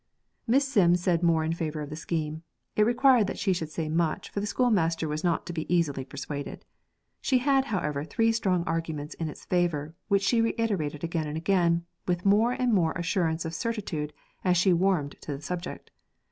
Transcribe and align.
Mrs. 0.49 0.61
Sims 0.63 1.01
said 1.03 1.21
more 1.21 1.43
in 1.43 1.53
favour 1.53 1.79
of 1.81 1.91
the 1.91 1.95
scheme; 1.95 2.41
it 2.75 2.87
required 2.87 3.27
that 3.27 3.37
she 3.37 3.53
should 3.53 3.69
say 3.69 3.87
much, 3.87 4.31
for 4.31 4.39
the 4.39 4.47
schoolmaster 4.47 5.07
was 5.07 5.23
not 5.23 5.45
to 5.45 5.53
be 5.53 5.71
easily 5.71 6.03
persuaded. 6.03 6.65
She 7.21 7.37
had, 7.37 7.65
however, 7.65 8.03
three 8.03 8.31
strong 8.31 8.63
arguments 8.63 9.13
in 9.13 9.29
its 9.29 9.45
favour, 9.45 9.93
which 10.07 10.23
she 10.23 10.41
reiterated 10.41 11.03
again 11.03 11.27
and 11.27 11.37
again, 11.37 11.85
with 12.07 12.25
more 12.25 12.51
and 12.51 12.73
more 12.73 12.93
assurance 12.93 13.45
of 13.45 13.53
certitude 13.53 14.11
as 14.43 14.57
she 14.57 14.73
warmed 14.73 15.17
to 15.21 15.35
the 15.37 15.43
subject. 15.43 15.91